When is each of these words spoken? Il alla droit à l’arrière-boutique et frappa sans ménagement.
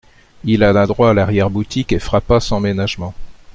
Il 0.45 0.63
alla 0.63 0.87
droit 0.87 1.11
à 1.11 1.13
l’arrière-boutique 1.13 1.91
et 1.91 1.99
frappa 1.99 2.39
sans 2.39 2.59
ménagement. 2.59 3.13